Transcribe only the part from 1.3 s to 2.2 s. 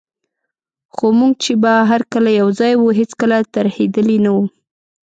چي به هر